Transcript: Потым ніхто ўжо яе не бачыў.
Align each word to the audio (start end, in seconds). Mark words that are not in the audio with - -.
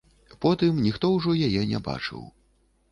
Потым 0.45 0.81
ніхто 0.87 1.11
ўжо 1.19 1.37
яе 1.49 1.69
не 1.77 1.85
бачыў. 1.91 2.27